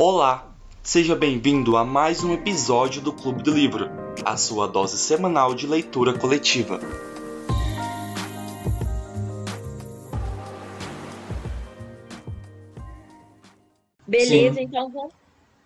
[0.00, 3.90] Olá, seja bem-vindo a mais um episódio do Clube do Livro,
[4.24, 6.78] a sua dose semanal de leitura coletiva.
[14.06, 14.62] Beleza, Sim.
[14.62, 15.12] então vamos,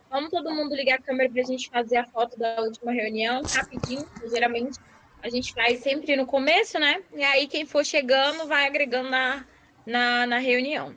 [0.08, 4.08] vamos todo mundo ligar a câmera pra gente fazer a foto da última reunião, rapidinho,
[4.30, 4.80] geralmente
[5.22, 7.02] a gente faz sempre no começo, né?
[7.14, 9.44] E aí quem for chegando vai agregando na,
[9.84, 10.94] na, na reunião.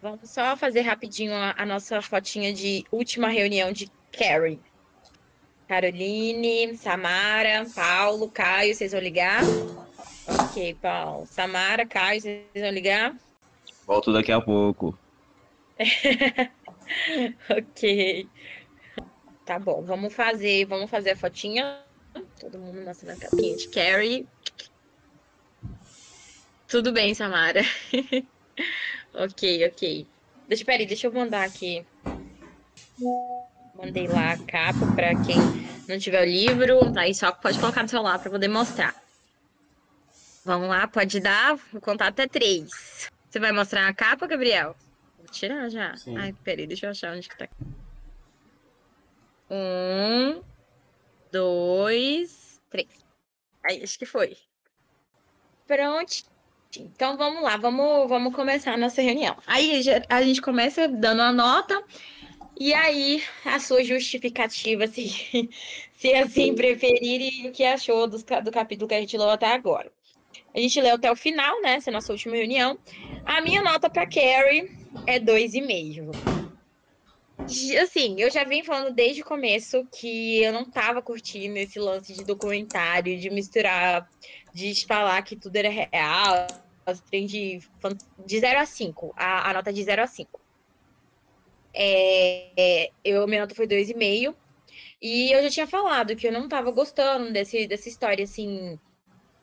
[0.00, 4.60] Vamos só fazer rapidinho a, a nossa fotinha de última reunião de Carrie.
[5.66, 9.42] Caroline, Samara, Paulo, Caio, vocês vão ligar?
[10.26, 11.26] Ok, Paulo.
[11.26, 13.14] Samara, Caio, vocês vão ligar?
[13.86, 14.98] Volto daqui a pouco.
[17.50, 18.26] Ok.
[19.44, 21.84] Tá bom, vamos fazer, vamos fazer a fotinha.
[22.40, 24.26] Todo mundo mostrando a capinha de Carrie.
[26.66, 27.60] Tudo bem, Samara.
[29.14, 29.82] Ok, ok.
[30.48, 31.86] Deixa, peraí, deixa eu mandar aqui.
[33.74, 35.40] Mandei lá a capa para quem
[35.86, 36.92] não tiver o livro.
[36.98, 38.94] Aí só pode colocar no celular para poder mostrar.
[40.44, 41.56] Vamos lá, pode dar.
[41.72, 43.08] Vou contar até três.
[43.28, 44.74] Você vai mostrar a capa, Gabriel?
[45.16, 45.96] Vou tirar já.
[45.96, 46.16] Sim.
[46.16, 47.48] Ai, peraí, deixa eu achar onde que tá.
[49.50, 50.42] Um,
[51.32, 52.88] dois, três.
[53.64, 54.36] Aí, acho que foi.
[55.66, 56.37] Pronto.
[56.76, 59.36] Então vamos lá, vamos, vamos começar a nossa reunião.
[59.46, 61.82] Aí a gente começa dando a nota,
[62.60, 65.48] e aí a sua justificativa, se,
[65.96, 69.46] se assim preferir, e o que achou ca- do capítulo que a gente leu até
[69.46, 69.90] agora.
[70.54, 71.74] A gente leu até o final, né?
[71.74, 72.78] Essa é a nossa última reunião.
[73.24, 74.68] A minha nota para Carrie
[75.06, 76.37] é 2,5.
[77.82, 82.12] Assim, eu já vim falando desde o começo que eu não tava curtindo esse lance
[82.12, 84.06] de documentário, de misturar,
[84.52, 86.46] de falar que tudo era real,
[87.10, 87.60] trem de,
[88.26, 90.40] de 0 a 5, a, a nota de 0 a 5.
[91.74, 94.34] É, é, eu, minha nota foi 2,5.
[95.00, 98.78] E eu já tinha falado que eu não tava gostando desse, dessa história, assim,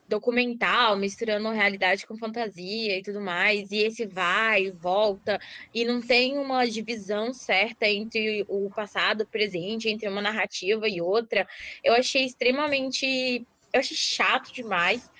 [0.08, 5.40] documental, misturando realidade com fantasia e tudo mais, e esse vai e volta,
[5.74, 11.00] e não tem uma divisão certa entre o passado, o presente, entre uma narrativa e
[11.00, 11.46] outra.
[11.82, 13.46] Eu achei extremamente.
[13.72, 15.10] Eu achei chato demais.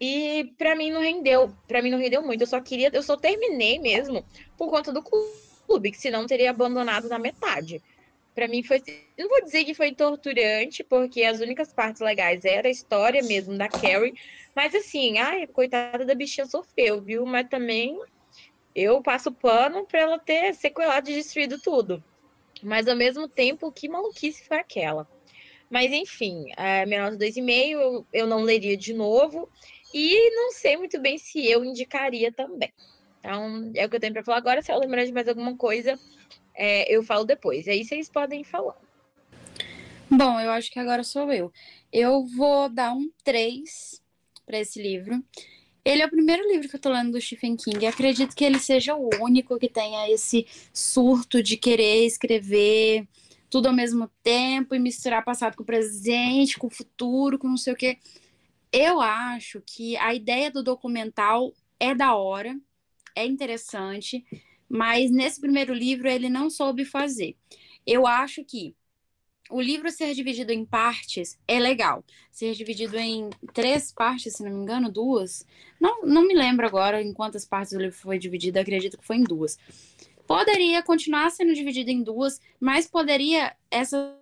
[0.00, 1.54] E pra mim não rendeu.
[1.66, 2.42] Pra mim não rendeu muito.
[2.42, 2.90] Eu só queria.
[2.92, 4.24] Eu só terminei mesmo
[4.56, 7.80] por conta do clube, que senão teria abandonado na metade.
[8.34, 8.82] Pra mim foi.
[9.18, 13.56] Não vou dizer que foi torturante, porque as únicas partes legais era a história mesmo
[13.56, 14.12] da Carrie.
[14.54, 17.24] Mas assim, ai, coitada da bichinha sofreu, viu?
[17.24, 17.96] Mas também
[18.74, 22.02] eu passo pano pra ela ter sequelado e destruído tudo.
[22.62, 25.08] Mas ao mesmo tempo, que maluquice foi aquela?
[25.70, 29.48] Mas enfim, a minha nota 2,5 eu, eu não leria de novo.
[29.92, 32.72] E não sei muito bem se eu indicaria também.
[33.18, 34.62] Então, é o que eu tenho pra falar agora.
[34.62, 35.98] Se eu lembrar de mais alguma coisa,
[36.54, 37.66] é, eu falo depois.
[37.68, 38.76] Aí vocês podem falando.
[40.10, 41.52] Bom, eu acho que agora sou eu.
[41.92, 44.00] Eu vou dar um 3
[44.46, 45.22] para esse livro.
[45.84, 47.86] Ele é o primeiro livro que eu tô lendo do Stephen King.
[47.86, 53.06] Acredito que ele seja o único que tenha esse surto de querer escrever
[53.50, 57.56] tudo ao mesmo tempo e misturar passado com o presente, com o futuro, com não
[57.56, 57.98] sei o quê.
[58.72, 62.58] Eu acho que a ideia do documental é da hora,
[63.14, 64.24] é interessante,
[64.68, 67.36] mas nesse primeiro livro ele não soube fazer.
[67.86, 68.74] Eu acho que
[69.50, 72.04] o livro ser dividido em partes é legal.
[72.30, 75.46] Ser dividido em três partes, se não me engano, duas.
[75.78, 79.16] Não, não me lembro agora em quantas partes o livro foi dividido, acredito que foi
[79.16, 79.58] em duas.
[80.26, 84.14] Poderia continuar sendo dividido em duas, mas poderia essas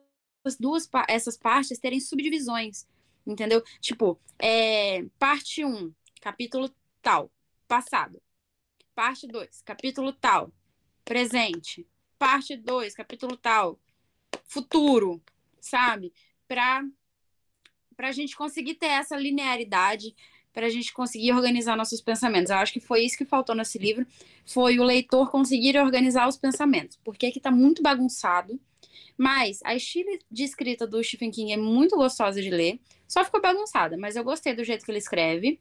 [0.58, 2.86] duas essas partes terem subdivisões,
[3.24, 3.62] entendeu?
[3.80, 6.68] Tipo, é, parte 1, capítulo
[7.00, 7.30] tal,
[7.68, 8.20] passado.
[8.94, 10.52] Parte 2, capítulo tal,
[11.04, 11.86] presente.
[12.18, 13.80] Parte 2, capítulo tal,
[14.46, 15.22] futuro,
[15.60, 16.12] sabe?
[16.46, 16.84] Para
[17.96, 20.14] para a gente conseguir ter essa linearidade,
[20.52, 22.50] para a gente conseguir organizar nossos pensamentos.
[22.50, 24.06] Eu acho que foi isso que faltou nesse livro,
[24.44, 28.60] foi o leitor conseguir organizar os pensamentos, porque aqui está muito bagunçado.
[29.16, 33.40] Mas a estilo de escrita do Stephen King é muito gostosa de ler, só ficou
[33.40, 35.60] bagunçada, mas eu gostei do jeito que ele escreve.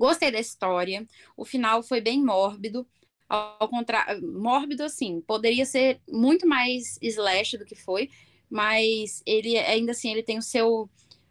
[0.00, 1.06] Gostei da história.
[1.36, 2.88] O final foi bem mórbido.
[3.28, 8.08] Ao contrário, mórbido assim, poderia ser muito mais slash do que foi,
[8.48, 10.88] mas ele ainda assim ele tem o seu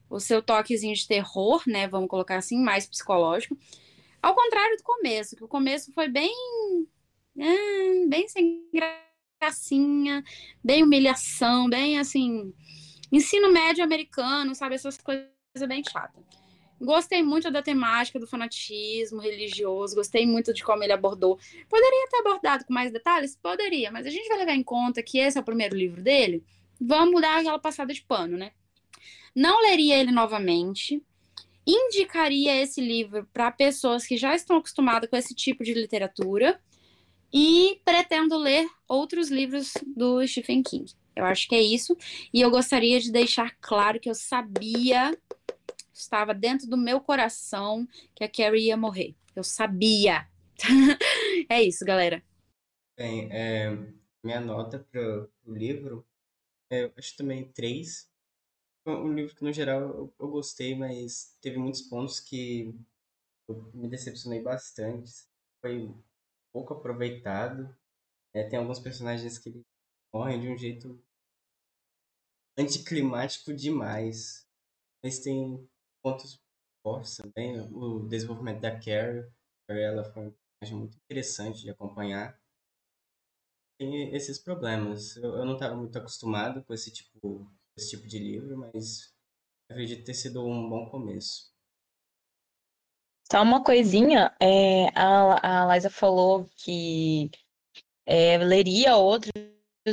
[0.08, 1.88] o seu toquezinho de terror, né?
[1.88, 3.58] Vamos colocar assim, mais psicológico.
[4.22, 6.32] Ao contrário do começo, que o começo foi bem
[7.40, 8.70] ah, bem sem
[9.42, 10.24] gracinha,
[10.64, 12.54] bem humilhação, bem assim,
[13.12, 15.34] ensino médio americano, sabe essas coisas
[15.68, 16.24] bem chatas.
[16.82, 21.38] Gostei muito da temática do fanatismo religioso, gostei muito de como ele abordou.
[21.68, 23.36] Poderia ter abordado com mais detalhes?
[23.36, 26.44] Poderia, mas a gente vai levar em conta que esse é o primeiro livro dele.
[26.80, 28.52] Vamos dar aquela passada de pano, né?
[29.36, 31.04] Não leria ele novamente.
[31.68, 36.60] Indicaria esse livro para pessoas que já estão acostumadas com esse tipo de literatura.
[37.32, 40.92] E pretendo ler outros livros do Stephen King.
[41.16, 41.96] Eu acho que é isso.
[42.34, 45.16] E eu gostaria de deixar claro que eu sabia,
[46.00, 49.16] estava dentro do meu coração, que a Carrie ia morrer.
[49.36, 50.28] Eu sabia.
[51.50, 52.24] é isso, galera.
[52.98, 53.70] Bem, é,
[54.24, 56.06] minha nota para o livro,
[56.70, 58.10] é, acho também três.
[58.86, 62.74] Um livro que, no geral, eu, eu gostei, mas teve muitos pontos que
[63.48, 65.12] eu me decepcionei bastante.
[65.62, 65.94] Foi
[66.52, 67.76] pouco aproveitado.
[68.34, 69.64] É, tem alguns personagens que
[70.14, 71.02] morrem de um jeito
[72.58, 74.48] anticlimático demais.
[75.04, 75.68] Mas tem
[76.02, 76.40] pontos
[76.84, 77.60] fortes também.
[77.72, 79.30] O desenvolvimento da Carrie,
[79.68, 82.40] ela foi um personagem muito interessante de acompanhar.
[83.78, 85.16] Tem esses problemas.
[85.18, 89.14] Eu, eu não estava muito acostumado com esse tipo, esse tipo de livro, mas
[89.70, 91.54] acredito ter sido um bom começo.
[93.32, 97.30] Só uma coisinha, é, a, a Liza falou que
[98.04, 99.32] é, leria outros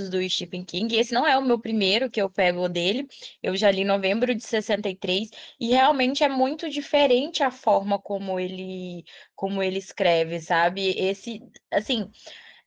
[0.05, 0.97] do Stephen King.
[0.97, 3.09] Esse não é o meu primeiro que eu pego dele.
[3.43, 8.39] Eu já li em novembro de 63 e realmente é muito diferente a forma como
[8.39, 9.05] ele
[9.35, 10.91] como ele escreve, sabe?
[10.99, 12.11] Esse, assim,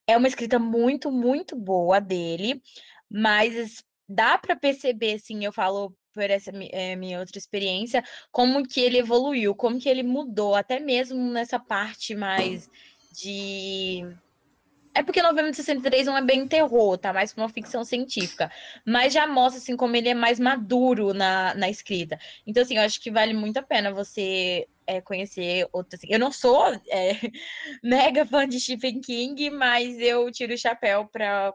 [0.07, 2.61] é uma escrita muito, muito boa dele,
[3.09, 8.81] mas dá para perceber, assim, eu falo por essa é, minha outra experiência, como que
[8.81, 12.69] ele evoluiu, como que ele mudou, até mesmo nessa parte mais
[13.11, 14.05] de
[14.93, 17.13] é porque Novembro de 63 não é bem terror, tá?
[17.13, 18.51] Mais pra uma ficção científica.
[18.85, 22.19] Mas já mostra, assim, como ele é mais maduro na, na escrita.
[22.45, 25.99] Então, assim, eu acho que vale muito a pena você é, conhecer outras.
[25.99, 26.11] Assim.
[26.11, 27.11] Eu não sou é,
[27.83, 31.53] mega fã de Stephen King, mas eu tiro o chapéu para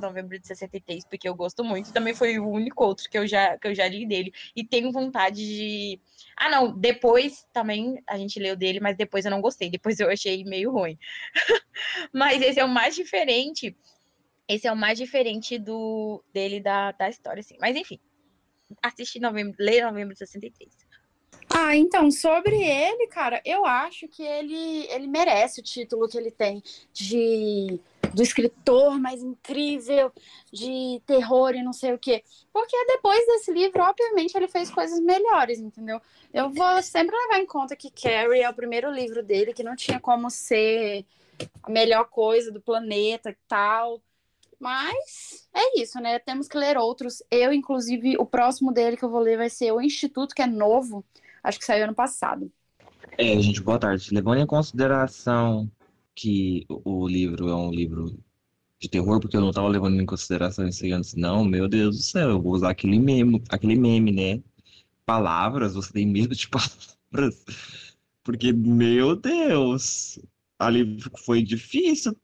[0.00, 1.92] novembro de 63, porque eu gosto muito.
[1.92, 4.32] Também foi o único outro que eu já, que eu já li dele.
[4.56, 6.00] E tenho vontade de.
[6.36, 9.70] Ah, não, depois também a gente leu dele, mas depois eu não gostei.
[9.70, 10.98] Depois eu achei meio ruim.
[12.12, 13.76] mas esse é o mais diferente.
[14.48, 17.56] Esse é o mais diferente do dele da, da história, assim.
[17.60, 18.00] Mas enfim,
[18.82, 20.91] assiste novembro, leia novembro de 63.
[21.54, 26.30] Ah, então, sobre ele, cara, eu acho que ele, ele merece o título que ele
[26.30, 26.62] tem
[26.92, 27.78] de
[28.12, 30.12] do escritor mais incrível,
[30.52, 32.22] de terror e não sei o quê.
[32.52, 36.00] Porque depois desse livro, obviamente, ele fez coisas melhores, entendeu?
[36.32, 39.76] Eu vou sempre levar em conta que Carrie é o primeiro livro dele, que não
[39.76, 41.06] tinha como ser
[41.62, 44.00] a melhor coisa do planeta e tal.
[44.58, 46.18] Mas é isso, né?
[46.18, 47.22] Temos que ler outros.
[47.30, 50.46] Eu, inclusive, o próximo dele que eu vou ler vai ser O Instituto, que é
[50.46, 51.04] novo
[51.42, 52.50] acho que saiu ano passado.
[53.18, 54.12] É, gente, boa tarde.
[54.12, 55.70] Levando em consideração
[56.14, 58.18] que o livro é um livro
[58.78, 62.02] de terror, porque eu não estava levando em consideração isso antes, não, meu Deus do
[62.02, 64.42] céu, eu vou usar aquele meme, aquele meme, né?
[65.06, 67.44] Palavras, você tem medo de palavras?
[68.24, 70.18] Porque, meu Deus,
[70.58, 72.16] ali foi difícil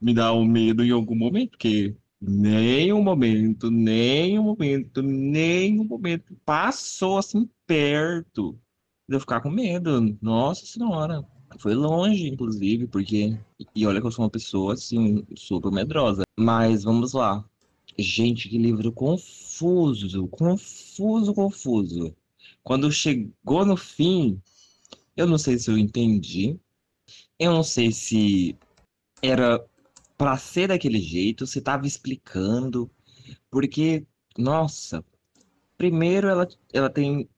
[0.00, 7.18] me dar um medo em algum momento, porque nenhum momento, nenhum momento, nenhum momento passou
[7.18, 8.56] assim perto
[9.08, 10.16] de eu ficar com medo.
[10.22, 11.24] Nossa senhora.
[11.58, 13.36] Foi longe, inclusive, porque.
[13.74, 16.22] E olha que eu sou uma pessoa, assim, super medrosa.
[16.38, 17.44] Mas vamos lá.
[17.98, 22.16] Gente, que livro confuso, confuso, confuso.
[22.62, 24.40] Quando chegou no fim,
[25.16, 26.58] eu não sei se eu entendi.
[27.38, 28.56] Eu não sei se
[29.20, 29.62] era
[30.16, 32.90] para ser daquele jeito, se tava explicando.
[33.50, 35.04] Porque, nossa,
[35.76, 37.28] primeiro ela, ela tem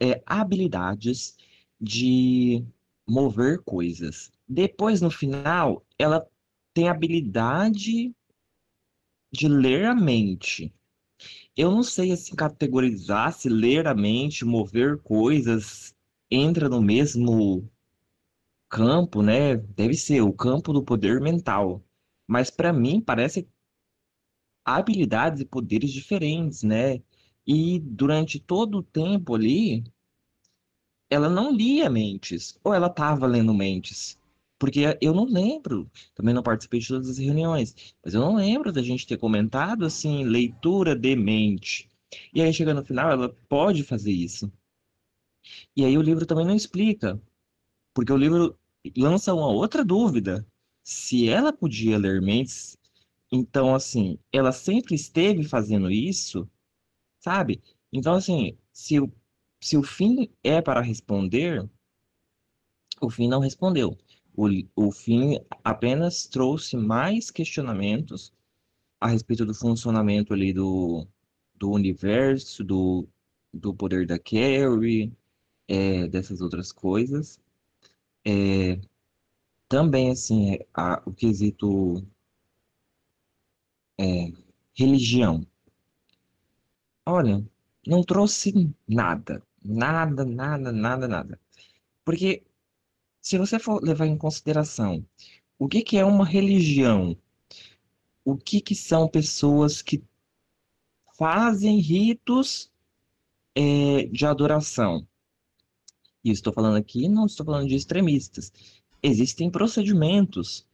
[0.00, 1.36] é, habilidades
[1.80, 2.64] de
[3.06, 4.32] mover coisas.
[4.48, 6.26] Depois, no final, ela
[6.72, 8.14] tem habilidade
[9.32, 10.72] de ler a mente.
[11.56, 15.94] Eu não sei assim categorizar se ler a mente, mover coisas
[16.30, 17.68] entra no mesmo
[18.68, 19.56] campo, né?
[19.56, 21.82] Deve ser o campo do poder mental.
[22.26, 23.48] Mas para mim parece
[24.64, 27.02] habilidades e poderes diferentes, né?
[27.46, 29.84] E durante todo o tempo ali,
[31.10, 34.18] ela não lia mentes, ou ela estava lendo mentes.
[34.58, 38.72] Porque eu não lembro, também não participei de todas as reuniões, mas eu não lembro
[38.72, 41.88] da gente ter comentado assim, leitura de mente.
[42.32, 44.50] E aí, chegando no final, ela pode fazer isso.
[45.76, 47.20] E aí, o livro também não explica,
[47.94, 48.58] porque o livro
[48.96, 50.46] lança uma outra dúvida.
[50.84, 52.78] Se ela podia ler mentes,
[53.32, 56.48] então, assim, ela sempre esteve fazendo isso,
[57.18, 57.62] sabe?
[57.92, 58.96] Então, assim, se,
[59.60, 61.68] se o fim é para responder,
[63.00, 63.98] o fim não respondeu.
[64.36, 68.32] O, o fim apenas trouxe mais questionamentos
[69.00, 71.06] a respeito do funcionamento ali do,
[71.54, 73.08] do universo, do,
[73.52, 75.12] do poder da Carrie,
[75.68, 77.40] é, dessas outras coisas.
[78.24, 78.78] É,
[79.74, 82.06] também, assim, a, o quesito
[83.98, 84.32] é,
[84.72, 85.44] religião.
[87.04, 87.44] Olha,
[87.84, 89.42] não trouxe nada.
[89.60, 91.40] Nada, nada, nada, nada.
[92.04, 92.44] Porque
[93.20, 95.04] se você for levar em consideração
[95.58, 97.16] o que, que é uma religião,
[98.24, 100.04] o que, que são pessoas que
[101.18, 102.70] fazem ritos
[103.56, 105.04] é, de adoração.
[106.22, 108.52] E estou falando aqui, não estou falando de extremistas.
[109.06, 110.66] Existem procedimentos,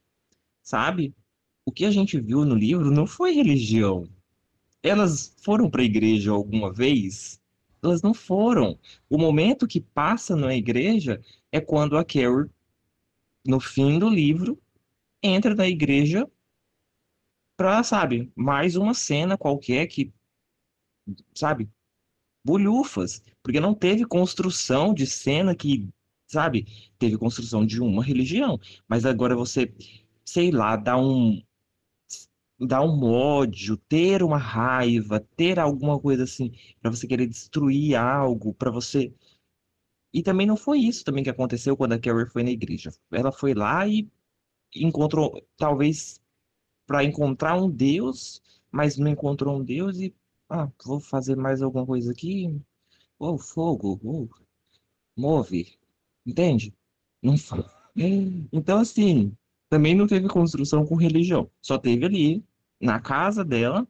[0.63, 1.13] sabe?
[1.65, 4.07] O que a gente viu no livro não foi religião.
[4.81, 7.41] Elas foram para a igreja alguma vez?
[7.83, 8.79] Elas não foram.
[9.09, 11.21] O momento que passa na igreja
[11.51, 12.49] é quando a Carrie,
[13.45, 14.57] no fim do livro,
[15.21, 16.25] entra na igreja
[17.57, 20.09] para, sabe, mais uma cena qualquer que,
[21.35, 21.69] sabe,
[22.45, 25.89] bolhufas, porque não teve construção de cena que,
[26.31, 26.65] sabe,
[26.97, 29.73] teve construção de uma religião, mas agora você,
[30.25, 31.41] sei lá, dá um
[32.59, 38.53] dar um ódio, ter uma raiva, ter alguma coisa assim, para você querer destruir algo,
[38.53, 39.11] para você.
[40.13, 42.91] E também não foi isso também que aconteceu quando a Carrie foi na igreja.
[43.11, 44.09] Ela foi lá e
[44.75, 46.21] encontrou, talvez,
[46.87, 50.15] para encontrar um Deus, mas não encontrou um Deus e,
[50.49, 52.61] ah, vou fazer mais alguma coisa aqui.
[53.19, 54.29] Oh, fogo, oh,
[55.17, 55.80] move.
[56.25, 56.73] Entende?
[57.21, 57.63] Não foi.
[58.53, 59.35] Então, assim,
[59.69, 61.51] também não teve construção com religião.
[61.61, 62.41] Só teve ali
[62.79, 63.85] na casa dela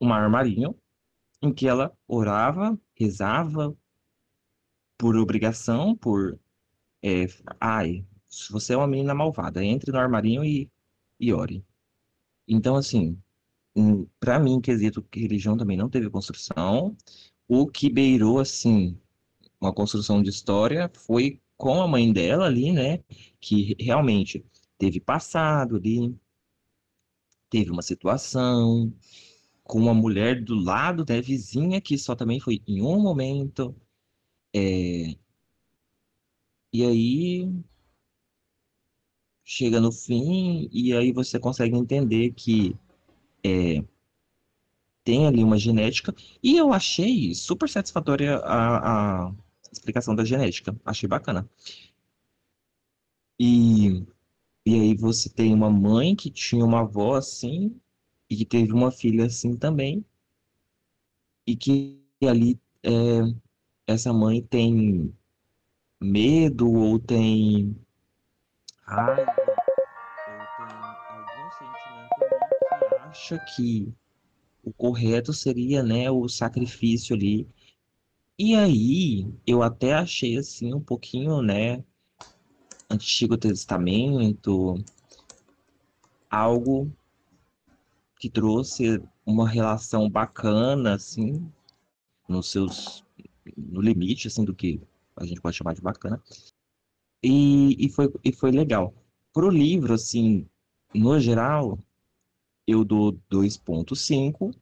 [0.00, 0.74] um armarinho
[1.42, 3.76] em que ela orava, rezava
[4.98, 6.40] por obrigação, por
[7.02, 7.26] é,
[7.60, 8.06] ai,
[8.50, 10.70] você é uma menina malvada, entre no armarinho e,
[11.20, 11.62] e ore.
[12.48, 13.20] Então, assim,
[14.18, 16.96] para mim, quesito religião também não teve construção.
[17.46, 18.98] O que beirou, assim,
[19.64, 23.02] uma construção de história foi com a mãe dela ali, né?
[23.40, 24.44] Que realmente
[24.78, 26.14] teve passado ali,
[27.50, 28.92] teve uma situação
[29.62, 33.74] com uma mulher do lado da vizinha, que só também foi em um momento.
[34.54, 35.16] É...
[36.72, 37.64] E aí
[39.44, 42.76] chega no fim, e aí você consegue entender que
[43.44, 43.84] é,
[45.04, 49.34] tem ali uma genética, e eu achei super satisfatória a, a
[49.78, 51.48] explicação da genética, achei bacana.
[53.38, 54.04] E
[54.66, 57.78] e aí você tem uma mãe que tinha uma avó assim,
[58.30, 60.04] e que teve uma filha assim também,
[61.46, 62.90] e que ali é,
[63.86, 65.14] essa mãe tem
[66.00, 67.76] medo ou tem
[68.82, 70.76] raiva ou tem
[71.10, 73.94] algum sentimento que acha que
[74.62, 77.46] o correto seria, né, o sacrifício ali.
[78.36, 81.84] E aí eu até achei assim um pouquinho, né,
[82.90, 84.74] Antigo Testamento,
[86.28, 86.92] algo
[88.18, 91.48] que trouxe uma relação bacana, assim,
[92.28, 93.04] nos seus,
[93.56, 94.80] no limite, assim, do que
[95.16, 96.20] a gente pode chamar de bacana.
[97.22, 98.92] E, e, foi, e foi legal.
[99.32, 100.48] Pro livro, assim,
[100.92, 101.78] no geral,
[102.66, 104.52] eu dou 2.5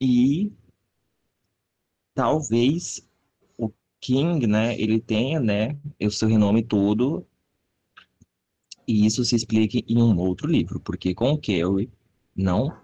[0.00, 0.52] e
[2.18, 3.08] talvez
[4.00, 7.24] King, né, ele tenha, né, o seu renome todo,
[8.86, 11.88] e isso se explica em um outro livro, porque com o Carrie
[12.34, 12.76] não,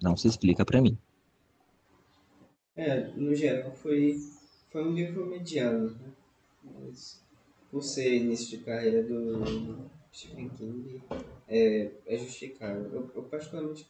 [0.00, 0.96] não se explica para mim.
[2.76, 4.20] É, no geral foi,
[4.70, 6.12] foi um livro mediano, né?
[6.62, 7.20] mas
[7.72, 11.02] por ser início de carreira do Stephen King,
[11.48, 12.84] é, é justificável.
[12.92, 13.88] Eu, eu particularmente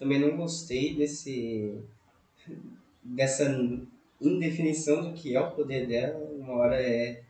[0.00, 1.80] também não gostei desse
[3.08, 3.44] dessa
[4.20, 6.18] indefinição do que é o poder dela.
[6.18, 7.22] Uma hora é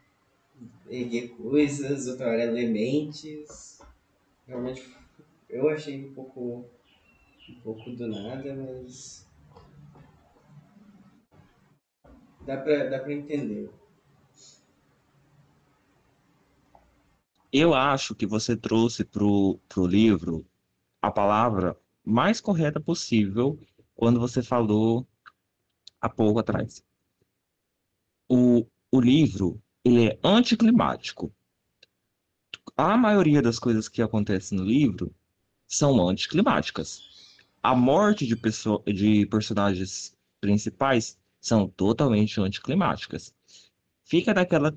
[0.88, 3.80] erguer coisas, outra hora é ler mentes.
[4.46, 4.82] Realmente
[5.48, 6.64] eu achei um pouco,
[7.48, 9.26] um pouco do nada, mas
[12.44, 13.70] dá pra, dá pra entender.
[17.50, 20.44] Eu acho que você trouxe pro, pro livro
[21.00, 23.58] a palavra mais correta possível
[23.94, 25.06] quando você falou
[26.00, 26.84] há pouco atrás.
[28.28, 31.32] O, o livro ele é anticlimático.
[32.76, 35.14] A maioria das coisas que acontecem no livro
[35.66, 37.02] são anticlimáticas.
[37.62, 43.34] A morte de, pessoa, de personagens principais são totalmente anticlimáticas.
[44.04, 44.76] Fica daquela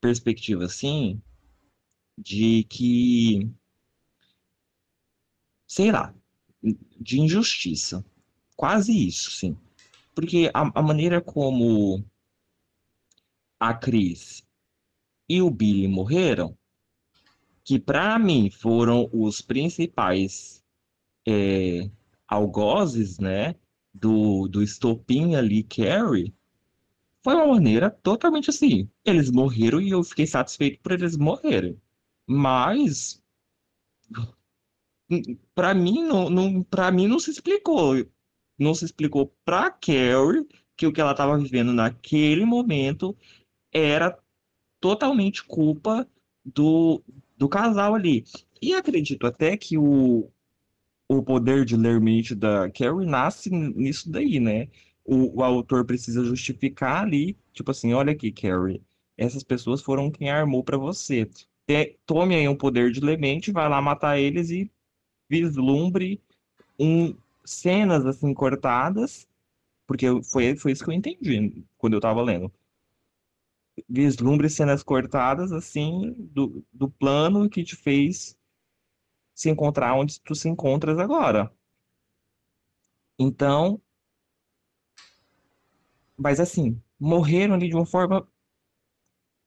[0.00, 1.20] perspectiva assim
[2.18, 3.50] de que
[5.66, 6.14] sei lá,
[6.98, 8.04] de injustiça.
[8.56, 9.56] Quase isso, sim.
[10.16, 12.02] Porque a, a maneira como
[13.60, 14.42] a Cris
[15.28, 16.56] e o Billy morreram,
[17.62, 20.64] que para mim foram os principais
[21.28, 21.90] é,
[22.26, 23.56] algozes, né,
[23.92, 26.34] do, do estopim ali, Carrie,
[27.22, 28.88] foi uma maneira totalmente assim.
[29.04, 31.78] Eles morreram e eu fiquei satisfeito por eles morrerem.
[32.26, 33.22] Mas
[35.54, 37.96] para mim não, não para mim não se explicou.
[38.58, 40.46] Não se explicou para Carrie
[40.76, 43.16] que o que ela estava vivendo naquele momento
[43.72, 44.18] era
[44.80, 46.06] totalmente culpa
[46.44, 47.02] do,
[47.36, 48.24] do casal ali.
[48.60, 50.30] E acredito até que o,
[51.08, 54.68] o poder de ler mente da Carrie nasce nisso daí, né?
[55.04, 58.82] O, o autor precisa justificar ali, tipo assim, olha aqui, Carrie,
[59.16, 61.28] essas pessoas foram quem armou para você.
[62.04, 64.70] Tome aí um poder de lemente, vai lá matar eles e
[65.28, 66.20] vislumbre
[66.78, 67.14] um,
[67.46, 69.28] cenas assim cortadas,
[69.86, 72.52] porque foi, foi isso que eu entendi quando eu estava lendo.
[73.88, 78.36] Vislumbre cenas cortadas assim do, do plano que te fez
[79.34, 81.52] se encontrar onde tu se encontras agora.
[83.18, 83.80] Então,
[86.16, 88.26] mas assim, morreram ali de uma forma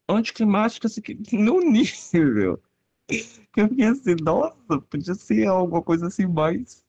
[0.07, 1.01] anticlimática assim,
[1.33, 2.61] no nível
[3.07, 6.85] que eu fiquei assim, nossa, podia ser alguma coisa assim mais,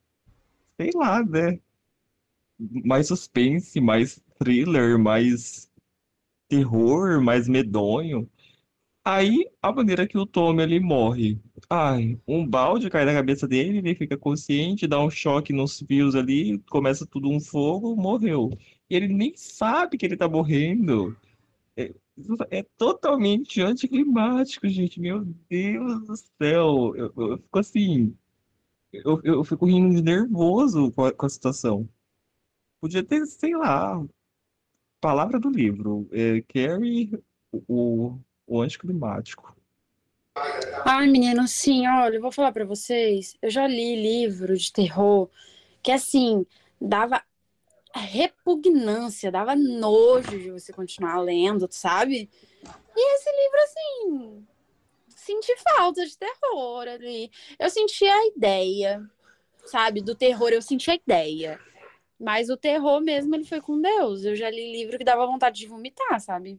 [0.81, 1.61] sei lá, né?
[2.59, 5.71] Mais suspense, mais thriller, mais
[6.49, 8.29] terror, mais medonho.
[9.05, 11.41] Aí, a maneira que o Tommy ali morre.
[11.69, 16.15] Ai, um balde cai na cabeça dele, ele fica consciente, dá um choque nos fios
[16.15, 18.51] ali, começa tudo um fogo, morreu.
[18.89, 21.17] E ele nem sabe que ele tá morrendo.
[21.77, 21.93] É,
[22.51, 25.01] é totalmente anticlimático, gente.
[25.01, 26.95] Meu Deus do céu.
[26.97, 28.17] Eu, eu fico assim.
[28.93, 31.89] Eu, eu fico rindo de nervoso com a, com a situação.
[32.81, 34.03] Podia ter, sei lá,
[35.00, 36.09] palavra do livro.
[36.11, 37.13] É, Carrie,
[37.53, 39.57] o, o anticlimático.
[40.85, 43.37] Ai, menino, sim, olha, eu vou falar para vocês.
[43.41, 45.29] Eu já li livro de terror
[45.83, 46.45] que, assim,
[46.81, 47.23] dava
[47.95, 52.31] repugnância, dava nojo de você continuar lendo, sabe?
[52.97, 54.47] E esse livro, assim,
[55.21, 57.30] senti falta de terror ali.
[57.59, 59.02] Eu senti a ideia,
[59.67, 60.00] sabe?
[60.00, 61.61] Do terror, eu senti a ideia.
[62.19, 64.25] Mas o terror mesmo, ele foi com Deus.
[64.25, 66.59] Eu já li livro que dava vontade de vomitar, sabe?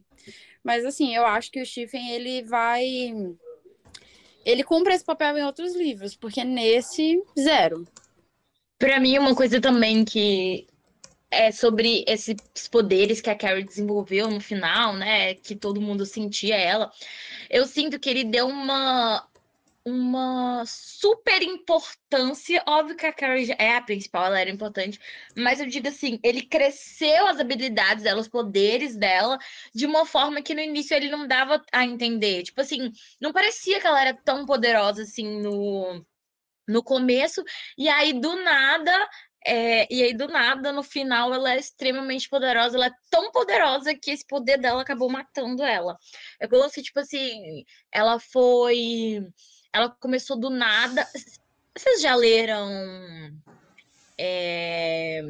[0.62, 2.84] Mas, assim, eu acho que o Stephen, ele vai.
[4.44, 7.86] Ele cumpre esse papel em outros livros, porque nesse, zero.
[8.76, 10.66] Para mim, uma coisa também que
[11.32, 12.36] é sobre esses
[12.70, 15.34] poderes que a Carrie desenvolveu no final, né?
[15.34, 16.92] Que todo mundo sentia ela.
[17.50, 19.26] Eu sinto que ele deu uma
[19.84, 22.62] uma super importância.
[22.66, 25.00] Óbvio que a Carrie é a principal, ela era importante,
[25.36, 29.38] mas eu digo assim, ele cresceu as habilidades dela, os poderes dela,
[29.74, 32.44] de uma forma que no início ele não dava a entender.
[32.44, 36.04] Tipo assim, não parecia que ela era tão poderosa assim no
[36.68, 37.42] no começo,
[37.76, 38.92] e aí do nada
[39.44, 42.76] é, e aí, do nada, no final, ela é extremamente poderosa.
[42.76, 45.98] Ela é tão poderosa que esse poder dela acabou matando ela.
[46.40, 49.26] É como se, tipo assim, ela foi.
[49.72, 51.06] Ela começou do nada.
[51.76, 52.68] Vocês já leram.
[54.18, 55.22] É...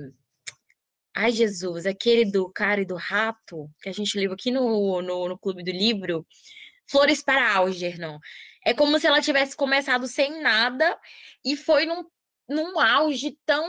[1.14, 5.28] Ai, Jesus, aquele do cara e do rato, que a gente leu aqui no, no,
[5.28, 6.26] no Clube do Livro.
[6.90, 8.18] Flores para Algernon.
[8.64, 10.98] É como se ela tivesse começado sem nada
[11.44, 12.04] e foi num
[12.52, 13.68] num auge tão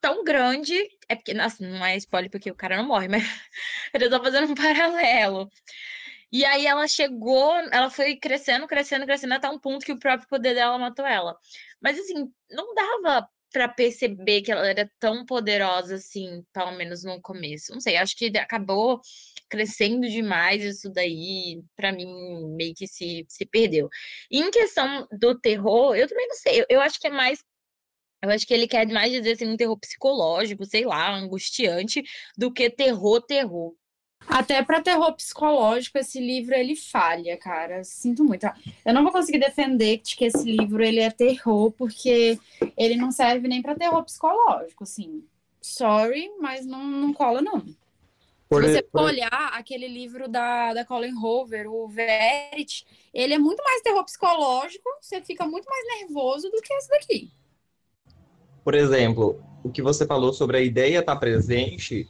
[0.00, 0.74] tão grande,
[1.08, 3.22] é porque nossa, não é spoiler porque o cara não morre, mas
[3.94, 5.50] eu tô fazendo um paralelo.
[6.30, 10.28] E aí ela chegou, ela foi crescendo, crescendo, crescendo até um ponto que o próprio
[10.28, 11.36] poder dela matou ela.
[11.80, 17.20] Mas assim, não dava para perceber que ela era tão poderosa assim, pelo menos no
[17.22, 17.72] começo.
[17.72, 19.00] Não sei, acho que acabou
[19.48, 22.06] crescendo demais isso daí, para mim
[22.56, 23.88] meio que se, se perdeu.
[24.30, 27.42] E em questão do terror, eu também não sei, eu, eu acho que é mais
[28.22, 32.02] eu acho que ele quer mais dizer assim, um terror psicológico, sei lá, angustiante,
[32.36, 33.74] do que terror, terror.
[34.26, 37.82] Até para terror psicológico, esse livro ele falha, cara.
[37.84, 38.46] Sinto muito.
[38.84, 42.38] Eu não vou conseguir defender que esse livro ele é terror, porque
[42.76, 45.24] ele não serve nem para terror psicológico, assim.
[45.62, 47.64] Sorry, mas não, não cola, não.
[48.48, 53.38] Por Se você for olhar aquele livro da, da Colin Hoover, o Verity, ele é
[53.38, 57.30] muito mais terror psicológico, você fica muito mais nervoso do que esse daqui.
[58.68, 62.06] Por exemplo, o que você falou sobre a ideia estar tá presente,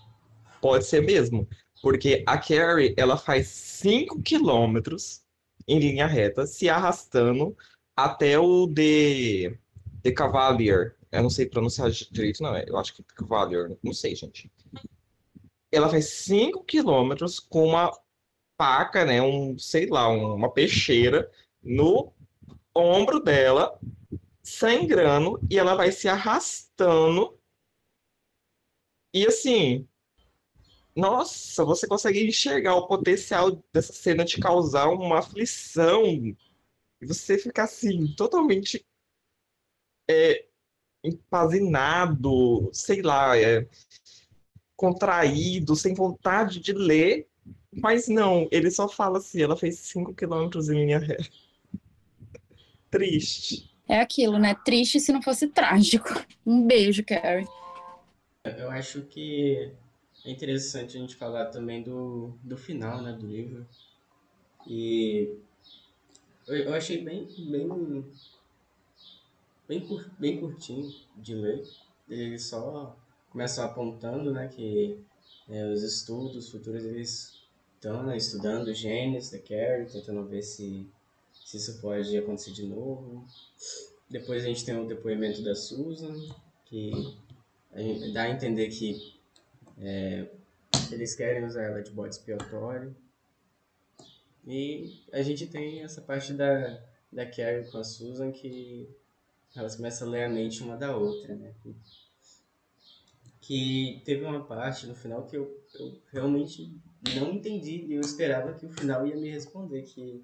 [0.61, 1.49] pode ser mesmo.
[1.81, 5.23] Porque a Carrie, ela faz 5 quilômetros
[5.69, 7.57] em linha reta, se arrastando
[7.97, 9.57] até o de,
[10.03, 10.97] de Cavalier.
[11.13, 12.57] Eu não sei pronunciar direito, não.
[12.57, 13.79] Eu acho que é Cavalier.
[13.81, 14.51] Não sei, gente.
[15.71, 17.97] Ela faz 5 quilômetros com uma
[18.61, 19.23] faca, né?
[19.23, 21.31] Um, sei lá, uma peixeira
[21.63, 22.13] no
[22.75, 23.79] ombro dela,
[24.49, 27.39] sangrando, e ela vai se arrastando.
[29.13, 29.87] E assim,
[30.97, 36.05] nossa, você consegue enxergar o potencial dessa cena de causar uma aflição
[37.01, 38.85] e você fica assim, totalmente
[40.11, 40.47] é,
[41.05, 43.69] empazinado, sei lá, é,
[44.77, 47.29] contraído, sem vontade de ler,
[47.73, 51.29] mas não, ele só fala assim, ela fez 5 quilômetros em linha reta.
[52.91, 53.68] Triste.
[53.89, 54.55] É aquilo, né?
[54.55, 56.09] Triste se não fosse trágico.
[56.47, 57.47] Um beijo, Carrie.
[58.45, 59.71] Eu acho que
[60.25, 63.67] é interessante a gente falar também do, do final, né, do livro.
[64.67, 65.37] E
[66.47, 68.05] eu, achei bem, bem,
[69.69, 71.63] bem, cur, bem curtinho de ler.
[72.09, 72.97] Ele só
[73.31, 74.99] começa apontando, né, que
[75.49, 77.43] é, os estudos futuros eles
[77.75, 80.87] estão né, estudando genes da Carrie, tentando ver se,
[81.49, 83.27] se isso pode acontecer de novo.
[84.11, 86.15] Depois a gente tem o depoimento da Susan,
[86.67, 86.91] que
[88.13, 89.19] dá a entender que
[89.79, 90.29] é,
[90.93, 92.95] eles querem usar ela de bode expiatório.
[94.47, 98.87] E a gente tem essa parte da, da Carrie com a Susan que
[99.57, 101.55] elas começam a ler a mente uma da outra, né?
[103.41, 106.71] Que teve uma parte no final que eu, eu realmente
[107.17, 110.23] não entendi e eu esperava que o final ia me responder que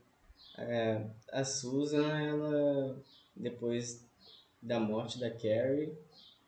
[0.59, 3.03] é, a Susan, ela
[3.35, 4.05] depois
[4.63, 5.93] da morte da Carrie,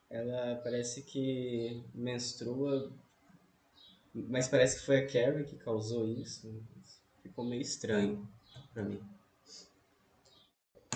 [0.09, 2.93] ela parece que menstrua,
[4.15, 6.63] mas parece que foi a Carrie que causou isso.
[7.23, 8.27] Ficou meio estranho
[8.73, 9.01] para mim.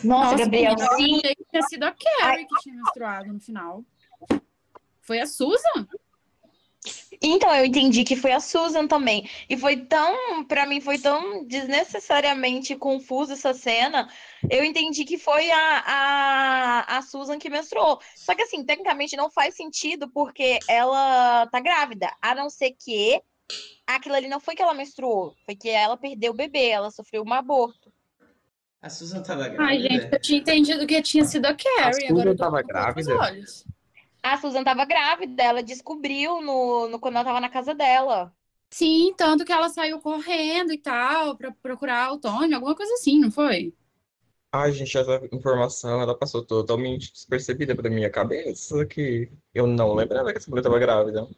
[0.03, 3.85] Nossa, Nossa Gabriel, eu achei que tinha sido a Carrie que tinha menstruado no final.
[5.03, 5.87] Foi a Susan?
[7.20, 9.29] Então, eu entendi que foi a Susan também.
[9.49, 14.09] E foi tão, para mim, foi tão desnecessariamente confusa essa cena.
[14.49, 18.01] Eu entendi que foi a, a, a Susan que menstruou.
[18.14, 22.11] Só que, assim, tecnicamente não faz sentido porque ela tá grávida.
[22.23, 23.20] A não ser que
[23.87, 27.25] aquilo ali não foi que ela menstruou, foi que ela perdeu o bebê, ela sofreu
[27.27, 27.92] um aborto.
[28.81, 29.64] A Susan tava grávida.
[29.64, 31.88] Ai, gente, eu tinha entendido que tinha sido a Carrie.
[31.88, 33.12] A Susan agora tava grávida?
[34.22, 38.35] A Susan tava grávida, ela descobriu no, no, quando ela tava na casa dela.
[38.70, 43.18] Sim, tanto que ela saiu correndo e tal, pra procurar o Tony, alguma coisa assim,
[43.18, 43.74] não foi?
[44.52, 50.33] Ai, gente, essa informação, ela passou totalmente despercebida pra minha cabeça, que eu não lembrava
[50.33, 51.28] que essa mulher tava grávida.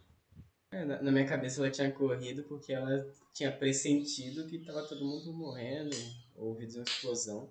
[0.70, 5.04] É, na, na minha cabeça ela tinha corrido porque ela tinha pressentido que tava todo
[5.04, 5.94] mundo morrendo,
[6.34, 7.50] ouvido uma explosão.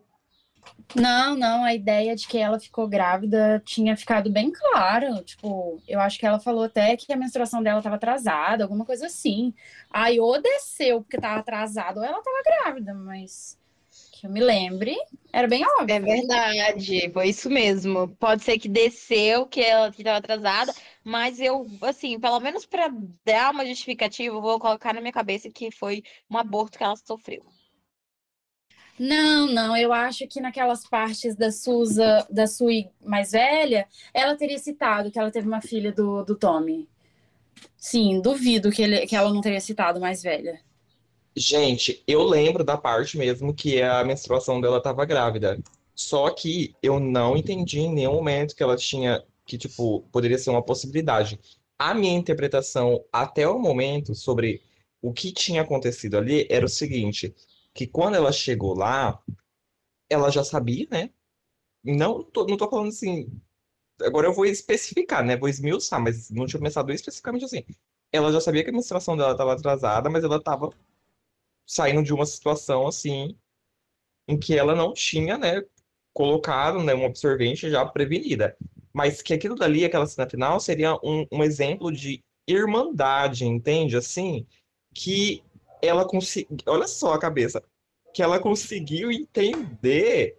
[0.96, 5.24] Não, não, a ideia de que ela ficou grávida tinha ficado bem claro.
[5.24, 9.06] Tipo, eu acho que ela falou até que a menstruação dela estava atrasada, alguma coisa
[9.06, 9.54] assim.
[9.90, 13.58] Aí ou desceu porque estava atrasada, ou ela estava grávida, mas
[14.12, 14.96] que eu me lembre,
[15.34, 15.96] era bem óbvio.
[15.96, 18.08] É verdade, foi isso mesmo.
[18.20, 22.92] Pode ser que desceu, que ela estava atrasada, mas eu, assim, pelo menos para
[23.26, 27.44] dar uma justificativa, vou colocar na minha cabeça que foi um aborto que ela sofreu.
[29.00, 34.60] Não, não, eu acho que naquelas partes da Suza, da Sui mais velha, ela teria
[34.60, 36.88] citado que ela teve uma filha do, do Tommy.
[37.78, 40.60] Sim, duvido que, ele, que ela não teria citado mais velha.
[41.36, 45.58] Gente, eu lembro da parte mesmo que a menstruação dela estava grávida.
[45.96, 50.50] Só que eu não entendi em nenhum momento que ela tinha, que, tipo, poderia ser
[50.50, 51.40] uma possibilidade.
[51.78, 54.62] A minha interpretação até o momento sobre
[55.02, 57.34] o que tinha acontecido ali era o seguinte:
[57.74, 59.22] que quando ela chegou lá,
[60.10, 61.10] ela já sabia, né?
[61.84, 63.32] Não tô, não tô falando assim.
[64.02, 65.38] Agora eu vou especificar, né?
[65.38, 67.64] Vou esmiuçar, mas não tinha começado especificamente assim.
[68.12, 70.70] Ela já sabia que a menstruação dela estava atrasada, mas ela estava
[71.66, 73.38] saindo de uma situação assim
[74.28, 75.64] em que ela não tinha, né,
[76.14, 78.56] colocado, né, um absorvente já prevenida.
[78.94, 83.96] Mas que aquilo dali, aquela cena final, seria um, um exemplo de irmandade, entende?
[83.96, 84.46] Assim,
[84.94, 85.44] que
[85.82, 86.58] ela conseguiu.
[86.66, 87.62] Olha só a cabeça.
[88.14, 90.38] Que ela conseguiu entender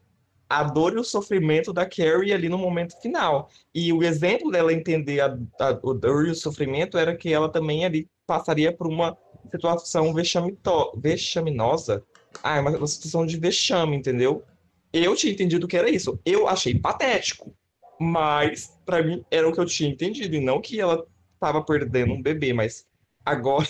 [0.48, 3.48] a dor e o sofrimento da Carrie ali no momento final.
[3.74, 7.48] E o exemplo dela entender a, a, a dor e o sofrimento era que ela
[7.48, 9.16] também ali passaria por uma
[9.50, 12.05] situação vexamito, vexaminosa.
[12.42, 14.44] Ah, é uma, uma situação de vexame, entendeu?
[14.92, 16.20] Eu tinha entendido que era isso.
[16.24, 17.55] Eu achei patético.
[17.98, 20.35] Mas, para mim, era o que eu tinha entendido.
[20.35, 22.87] E não que ela estava perdendo um bebê, mas
[23.24, 23.66] Agora.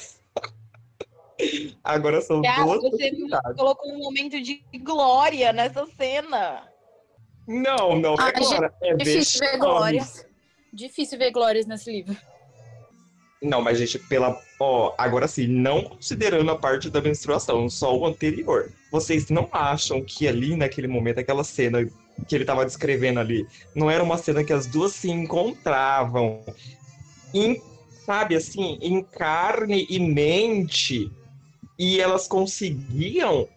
[1.82, 3.10] Agora são Cara, duas você
[3.56, 6.68] colocou um momento de glória nessa cena.
[7.46, 10.26] Não, não, Ah, agora é Difícil ver glórias.
[10.72, 12.16] Difícil ver glórias nesse livro.
[13.42, 14.40] Não, mas gente, pela.
[14.60, 18.70] Ó, agora sim, não considerando a parte da menstruação, só o anterior.
[18.90, 21.84] Vocês não acham que ali, naquele momento, aquela cena
[22.28, 26.44] que ele tava descrevendo ali, não era uma cena que as duas se encontravam?
[27.34, 27.60] Em,
[28.06, 31.10] sabe, assim, em carne e mente.
[31.78, 33.48] E elas conseguiam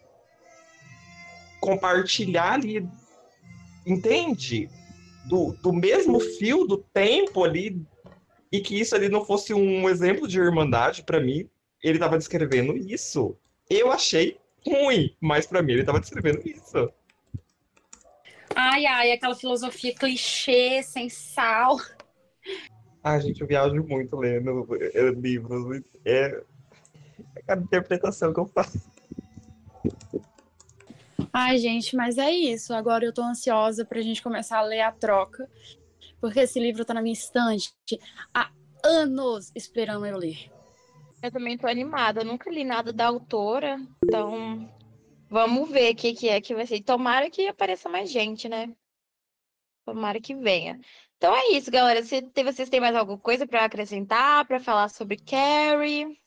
[1.60, 2.88] compartilhar ali,
[3.86, 4.70] entende?
[5.28, 7.82] Do, do mesmo fio do tempo ali
[8.52, 11.50] e que isso ali não fosse um exemplo de irmandade pra mim,
[11.84, 13.36] ele tava descrevendo isso.
[13.70, 16.92] Eu achei ruim, mas pra mim ele tava descrevendo isso.
[18.56, 21.78] Ai, ai, aquela filosofia clichê, sem sal.
[23.04, 25.84] Ah, gente, eu viajo muito lendo eh, livros.
[26.06, 26.44] É, é
[27.48, 28.80] a interpretação que eu faço.
[31.32, 32.74] Ai, gente, mas é isso.
[32.74, 35.50] Agora eu tô ansiosa pra gente começar a ler a troca.
[36.22, 37.74] Porque esse livro tá na minha estante
[38.34, 38.50] há
[38.84, 40.50] anos esperando eu ler.
[41.22, 42.22] Eu também tô animada.
[42.22, 43.78] Eu nunca li nada da autora.
[44.04, 44.74] Então,
[45.30, 46.82] vamos ver o que, que é que vai ser.
[46.82, 48.74] Tomara que apareça mais gente, né?
[49.86, 50.80] Tomara que venha.
[51.18, 52.02] Então é isso, galera.
[52.04, 56.18] Se vocês têm mais alguma coisa pra acrescentar, pra falar sobre Carrie?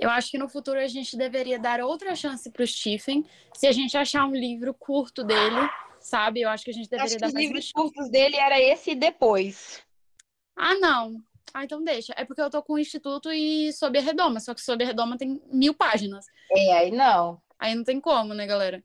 [0.00, 3.24] Eu acho que no futuro a gente deveria dar outra chance pro Stephen.
[3.54, 5.68] Se a gente achar um livro curto dele,
[6.00, 6.40] sabe?
[6.42, 8.36] Eu acho que a gente deveria Acho que dar os mais uma livros curtos dele
[8.36, 9.82] era esse e depois.
[10.56, 11.22] Ah, não.
[11.52, 12.14] Ah, então deixa.
[12.16, 14.38] É porque eu tô com o Instituto e Sob a Redoma.
[14.38, 16.26] Só que Sob a Redoma tem mil páginas.
[16.52, 17.40] É, aí não.
[17.58, 18.84] Aí não tem como, né, galera?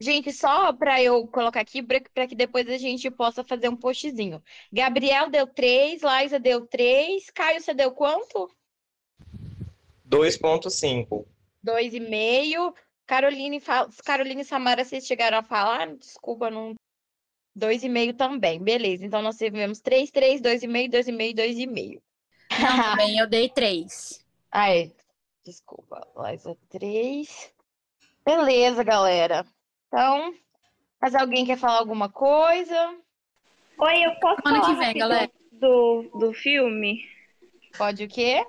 [0.00, 4.42] Gente, só para eu colocar aqui, para que depois a gente possa fazer um postzinho.
[4.72, 8.50] Gabriel deu 3, Laísa deu 3, Caio, você deu quanto?
[10.12, 11.24] 2.5.
[11.64, 12.74] 2,5.
[13.06, 15.94] Caroline, fa- Caroline e Samara, vocês chegaram a falar?
[15.96, 16.74] Desculpa, não.
[17.58, 18.62] 2,5 também.
[18.62, 19.04] Beleza.
[19.04, 22.02] Então nós tivemos 3, 3, 2,5, 2,5, 2,5.
[22.60, 24.24] Não, também eu dei três.
[24.50, 24.92] Ai,
[25.44, 26.06] desculpa.
[26.14, 27.52] Laísa 3.
[28.24, 29.44] Beleza, galera.
[29.88, 30.34] Então,
[31.00, 32.96] mais alguém quer falar alguma coisa?
[33.78, 35.30] Oi, eu posso Ano falar que vem, galera.
[35.50, 37.00] do, do filme?
[37.76, 38.46] Pode o quê?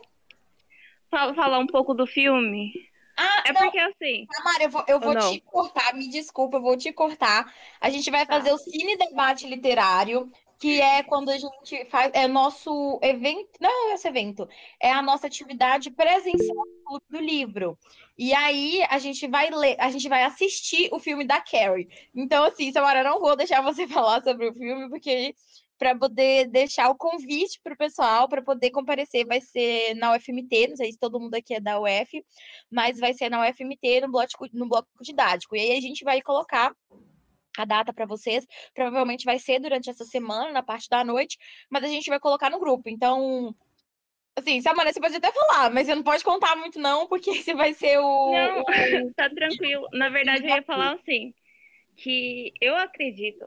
[1.13, 2.71] Fa- Falar um pouco do filme?
[3.17, 5.21] Ah, É não, porque assim, Tamara, eu vou, eu vou não?
[5.30, 7.54] te cortar, me desculpa, eu vou te cortar.
[7.80, 12.28] A gente vai fazer o Cine Debate Literário, que é quando a gente faz, é
[12.28, 14.47] nosso evento, não é esse evento,
[14.82, 16.65] é a nossa atividade presencial
[17.10, 17.78] do Livro.
[18.17, 21.88] E aí a gente vai ler, a gente vai assistir o filme da Carrie.
[22.15, 25.36] Então, assim, Samara, eu não vou deixar você falar sobre o filme, porque
[25.78, 30.68] para poder deixar o convite para o pessoal, para poder comparecer, vai ser na UFMT,
[30.70, 32.24] não sei se todo mundo aqui é da UF,
[32.72, 35.56] mas vai ser na UFMT no bloco, no bloco didático.
[35.56, 36.74] E aí a gente vai colocar
[37.58, 38.46] a data para vocês.
[38.74, 41.38] Provavelmente vai ser durante essa semana, na parte da noite,
[41.70, 42.90] mas a gente vai colocar no grupo.
[42.90, 43.56] Então,
[44.36, 47.54] assim, Samara, você pode até falar, mas você não pode contar muito, não, porque esse
[47.54, 48.32] vai ser o.
[48.32, 48.64] Não.
[49.16, 49.88] tá tranquilo.
[49.94, 51.34] Na verdade, eu ia falar assim,
[51.96, 53.46] que eu acredito,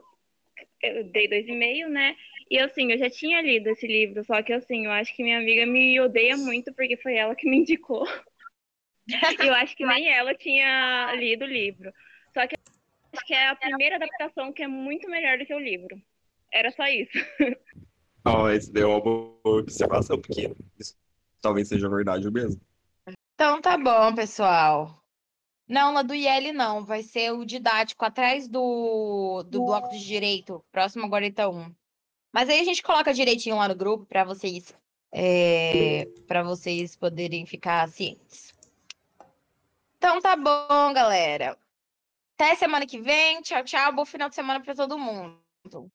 [0.81, 2.15] eu dei dois e meio, né?
[2.49, 5.37] E assim, eu já tinha lido esse livro, só que assim, eu acho que minha
[5.37, 8.05] amiga me odeia muito porque foi ela que me indicou.
[9.39, 11.93] Eu acho que nem ela tinha lido o livro.
[12.33, 12.59] Só que eu
[13.13, 15.97] acho que é a primeira adaptação que é muito melhor do que o livro.
[16.51, 17.17] Era só isso.
[18.25, 20.97] Ó, esse deu uma boa observação, porque isso
[21.41, 22.59] talvez seja verdade mesmo.
[23.35, 25.01] Então tá bom, pessoal.
[25.67, 26.85] Não, na do IL não.
[26.85, 30.63] Vai ser o didático atrás do, do bloco de direito.
[30.71, 31.75] Próximo agora, então.
[32.31, 34.73] Mas aí a gente coloca direitinho lá no grupo para vocês
[35.11, 38.53] é, para vocês poderem ficar cientes.
[39.97, 41.57] Então tá bom, galera.
[42.35, 43.41] Até semana que vem.
[43.41, 43.93] Tchau, tchau.
[43.93, 45.91] Bom final de semana para todo mundo.